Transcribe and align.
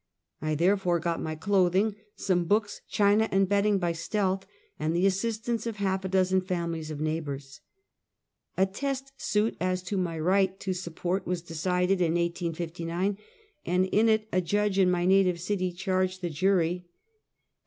I 0.41 0.55
there 0.55 0.77
fore 0.77 0.99
got 0.99 1.21
my 1.21 1.35
clothing, 1.35 1.95
some 2.15 2.45
books, 2.45 2.81
china 2.89 3.29
and 3.31 3.47
bedding 3.47 3.77
by 3.77 3.91
stealth, 3.91 4.47
and 4.79 4.95
the 4.95 5.05
assistance 5.05 5.67
of 5.67 5.75
half 5.75 6.03
a 6.03 6.07
dozen 6.07 6.41
families 6.41 6.89
of 6.89 6.99
neighbors. 6.99 7.61
A 8.57 8.65
test 8.65 9.11
suit 9.17 9.55
as 9.59 9.83
to 9.83 9.97
my 9.97 10.17
right 10.17 10.59
to 10.61 10.73
support 10.73 11.27
was 11.27 11.43
decided 11.43 12.01
in 12.01 12.13
1859, 12.15 13.19
and 13.63 13.85
in 13.85 14.09
it 14.09 14.27
a 14.31 14.41
judge 14.41 14.79
in 14.79 14.89
my 14.89 15.05
native 15.05 15.39
city, 15.39 15.71
charged 15.71 16.21
the 16.23 16.31
jury 16.31 16.49
that: 16.49 16.87
166 16.87 16.89
Half 16.89 16.89
a 16.89 16.89
Centuet. 16.89 16.89